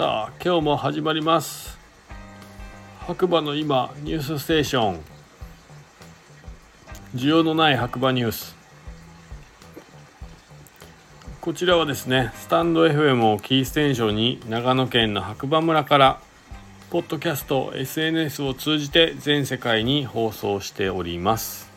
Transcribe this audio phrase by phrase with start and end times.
[0.00, 1.78] さあ今日も始まります。
[3.00, 5.00] 白馬の今ニュースステーション。
[7.14, 8.56] 需要のない白馬ニュース。
[11.42, 16.18] こちらはですねスタンド FM をキーステーションに長野県の白馬村から
[16.88, 21.70] ポッドキャスト SNS を通じて全世界に放送しております。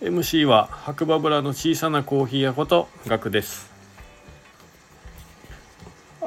[0.00, 3.77] MC は白馬村の小さなコーヒー屋ことガクです。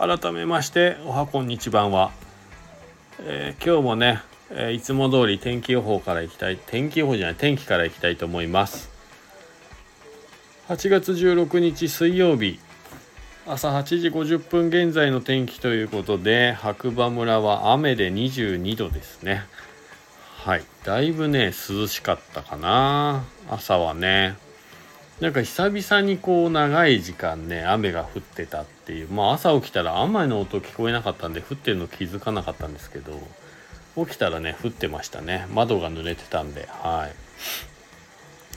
[0.01, 2.11] 改めましておはこんにちばんは、
[3.19, 8.89] えー、今日もね、えー、いつも通り天気予報からいきたい天気予報じゃない天気からいきたいと思います。
[10.69, 12.59] 8月16日水曜日。
[13.45, 19.43] 朝8時50分現在の天気ということで白馬村は雨で22度ですね。
[20.39, 23.23] はいだいぶね涼しかったかな。
[23.47, 24.35] 朝はね。
[25.21, 29.09] なんか久々にこう長い時間ね雨が降ってたっていう。
[29.09, 33.13] まあ朝起きたら雨の音聞こえなかったんで降ってるの気づかなかったんですけど
[34.04, 35.45] 起きたらね降ってましたね。
[35.54, 37.07] 窓が濡れてたんでは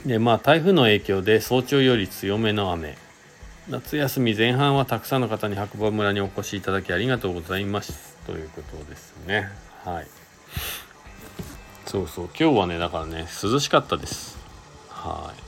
[0.05, 0.07] い。
[0.07, 2.97] でまあ台風の影響で早朝より強めの雨。
[3.69, 9.49] 夏休み前半はたくさんの方に白馬村にお越しいただきありがとうございますということですね。
[9.83, 10.07] はい。
[11.85, 12.29] そうそう。
[12.39, 14.35] 今日はねだからね涼しかったです。
[14.89, 15.44] はい。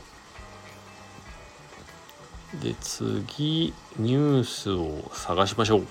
[2.61, 5.88] で次ニュースを探しましょう。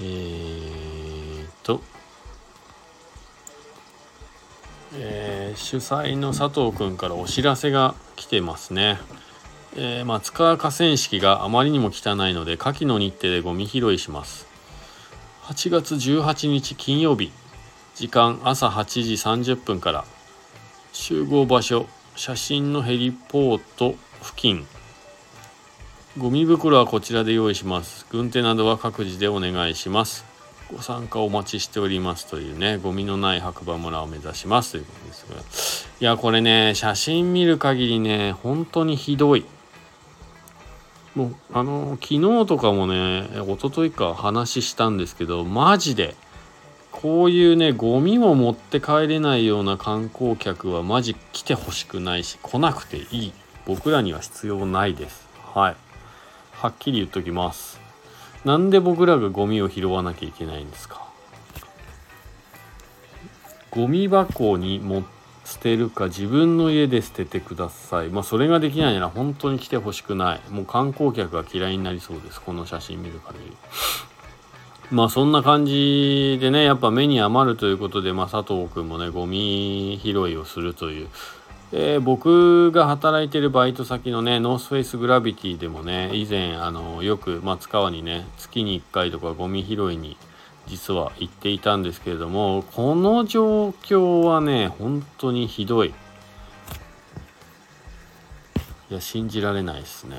[0.00, 1.80] えー、っと。
[4.96, 9.00] えー、主催の佐藤君からお知らせが来てますね、
[9.76, 14.46] えー、松川河川敷があまりにも汚いので夏季の日程でゴミ拾いします。
[15.44, 17.30] 8月18日金曜日
[17.94, 19.12] 時間朝8時
[19.52, 20.04] 30分から
[20.92, 24.66] 集合場所写真のヘリポート付近。
[26.16, 28.06] ゴミ袋はこちらで用意します。
[28.08, 30.24] 軍手などは各自でお願いします。
[30.72, 34.72] ご参加お待ちしておりますというねゴミのない白馬村を目指します。
[34.72, 35.40] ということですが。
[36.00, 39.44] いやこれね写真見る限りね本当にひどい。
[41.16, 46.14] もうあの昨日とかもね一昨日か話したんですけどマジで
[47.04, 53.32] こういうねゴミを持って帰れないような観光客はマジ来てほしくないし来なくていい。
[53.66, 55.28] 僕らには必要ないです。
[55.52, 55.76] はい。
[56.52, 57.78] はっきり言っときます。
[58.46, 61.06] なんで僕らがゴミを拾わなきゃいけないんですか？
[63.70, 65.04] ゴミ箱にも
[65.44, 68.08] 捨てるか自分の家で捨ててください。
[68.08, 70.40] まあそれができないなら本当に来てほしくない。
[70.50, 72.40] もう観光客が嫌いになりそうです。
[72.40, 73.52] この写真見る限り。
[74.90, 81.08] まあそんな感じでねやっぱ目に余るということで、まあ、佐藤君もねゴミ拾いをするという、
[81.72, 90.16] えー、僕が働いてるバイト先のねノースフェイスグラビティでもね以前あのよく松川にね月に1回とかゴミ拾いに
[90.66, 95.94] 実は行っていたんですけれどもこの状況はね本当にひどい。
[98.90, 100.16] いや信じられないですね。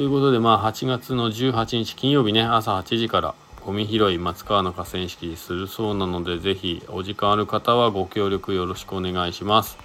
[0.00, 3.34] ということで、まあ、8月の18日金曜日ね、朝8時から
[3.66, 9.76] ゴミ拾い松川の河川敷するそうなので、ぜひお時間ある方はご協力よろしくお願いします。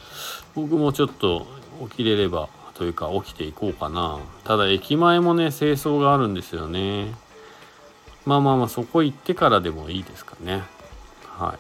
[0.56, 1.46] 僕もちょっと
[1.90, 4.22] 起きれればというか起きていこうかな。
[4.46, 7.14] ただ駅前もね、清掃があるんですよね。
[8.26, 10.64] まあまあまあ、そこ行ってからでもいいですかね。
[11.28, 11.58] は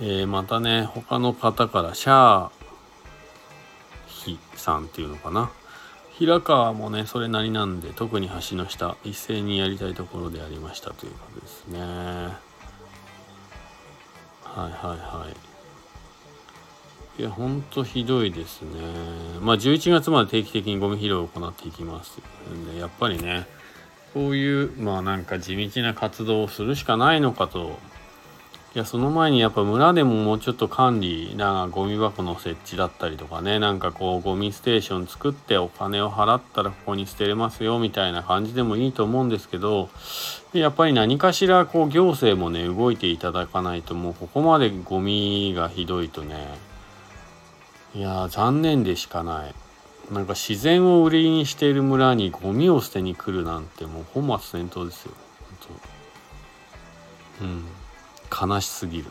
[0.00, 0.04] い。
[0.04, 2.57] えー、またね、他の方からシャー
[4.56, 5.52] さんっていうのかな。
[6.18, 11.80] 平川もねそれなりなんで特に橋の下一斉にやりたいところでありましたということですね。
[11.80, 11.88] はい
[14.56, 15.26] はいは
[17.18, 17.20] い。
[17.20, 18.70] いやほんとひどいですね。
[19.40, 22.18] まあ11月まで定期的にゴミ拾いを行っていきます
[22.52, 23.46] んでやっぱりね
[24.14, 27.78] こういうまあなんか地道な活動をするしかないのかと
[28.74, 39.88] いやその前にやっぱ村でももうちょっと管理なゴミ箱の設置だったりとかねなんかこうゴミステーション作ってお金を払ったらここに捨てれますよみたいな感じでもいいと思うんですけど
[40.52, 46.46] やっぱり何かしらこう行政もね動いていただかないともうここまでゴミがひどいとね
[47.94, 49.54] いや残念でしかない。
[50.12, 55.12] なんか自然を売りにしている村にゴミを捨てに来るなんてもう本末転倒ですよ
[55.60, 55.78] 本
[57.40, 57.44] 当。
[57.44, 57.64] うん。
[58.40, 59.10] 悲しすぎる。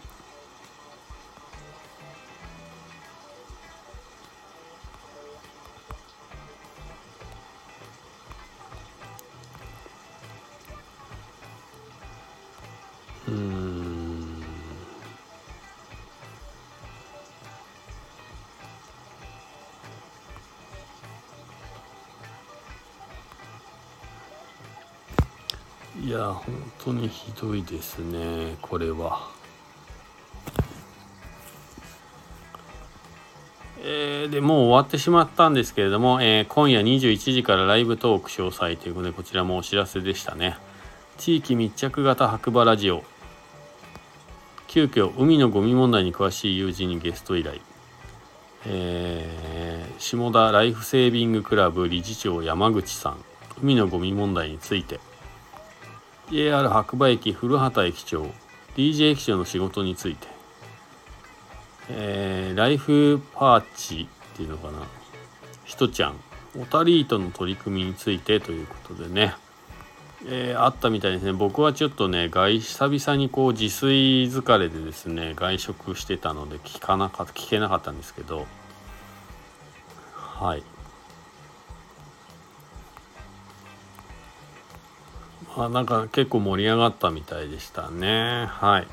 [26.08, 26.46] いや本
[26.86, 29.30] 当にひどいですねこれは。
[33.82, 40.58] えー、でもう終わってしまったんですけれども、えー、今夜21時からライブトーク詳細ということでこちらもお知らせでしたね。
[41.18, 43.04] 地域密着型白馬ラジオ。
[44.68, 47.60] 急遽海のゴミ問題に詳しい友人にゲスト依頼、
[48.66, 53.18] えー、下田ライフセービングクラブ理事長山口さん。
[53.62, 55.02] 海のゴミ問題について。
[56.30, 58.30] JR 白馬駅古畑駅長
[58.76, 60.28] DJ 駅長の仕事について。
[61.90, 64.80] えー、ライフパーチっていうのかな。
[65.64, 66.20] ひとちゃん
[66.60, 69.36] オタリートの取り組みについてということでね、
[70.26, 71.32] えー、あったみたいですね。
[71.32, 78.46] 僕はちょっとね外久々にこう自炊疲れでですね外食してたので聞かなかっ聞けなかったんですけど。
[80.14, 80.64] はい。
[85.60, 88.46] あなんか結構盛り上がったみたいでしたね。
[88.48, 88.88] はい。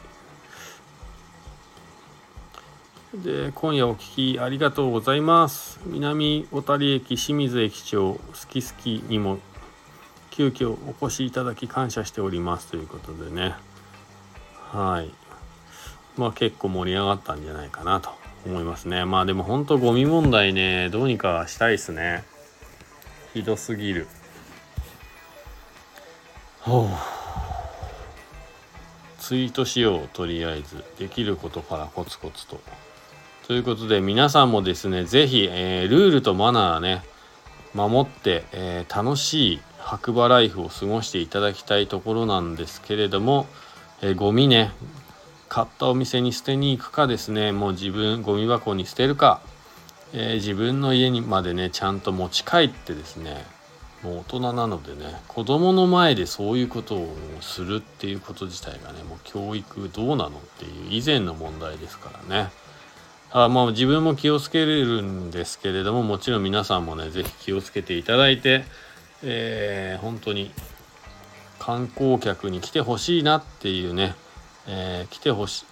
[3.22, 5.78] で今夜お聞きありがとうございます。
[5.84, 9.38] 南小谷駅清水駅長好き好きにも
[10.30, 12.68] 急遽お越しいただき感謝しております。
[12.68, 13.54] ということでね。
[14.72, 15.10] はい。
[16.16, 18.10] まあ結構盛り上がったんじゃないかなと
[18.46, 19.04] 思いますね。
[19.04, 22.24] まあでも本当ゴミ問題ねどうにかしたいですね。
[23.34, 24.08] ひどすぎる。
[26.64, 26.88] ほう
[29.18, 32.60] ツイートしようとりあえずできることからコツコツと。
[33.46, 37.02] ということで皆さんもですね是非、えー、ルールとマナーね
[37.74, 43.46] 守って、えー、楽しい白馬ライフを過ごしていただきたいところなんですけれども、
[44.00, 44.72] えー、ゴミね
[45.50, 49.42] 買ったお店に捨てに行くかですねもう自分ゴミ箱に捨てるか、
[50.14, 53.44] えー、自分の家にまでねちゃんと持ち帰ってですね
[54.04, 62.50] もう大人なのでね子供の前でそういうことをするっていうこと自体がねもう教育どうなのっていう以前の問題ですからね。
[63.32, 68.64] あまあ自分も気をつけれるんですけれどももちろん皆さんもね是非気をつけていただいて、
[69.24, 70.52] えー、本当に
[71.58, 74.14] 観光客に来てほしいなっていうね、
[74.68, 75.64] えー、来てほしい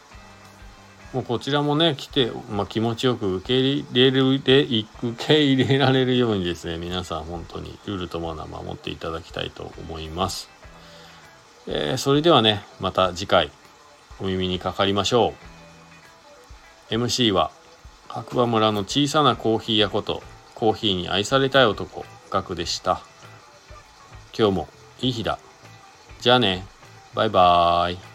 [1.12, 4.86] もうこちらもね来て、まあ、気持ちよく受け入れるで受
[5.18, 10.48] け入れられるようにですね皆さん本当にルールとマナー守っていただきたいと思います、
[11.66, 13.50] えー、それではねまた次回
[14.22, 15.34] お耳にかかりましょ
[16.90, 16.94] う。
[16.94, 17.50] MC は
[18.08, 20.22] 白馬村の小さなコーヒー屋こと
[20.54, 23.00] コーヒーに愛されたい男ガクでした。
[24.36, 24.68] 今日も
[25.00, 25.38] いい日だ。
[26.20, 26.64] じゃあね。
[27.14, 28.11] バイバーイ。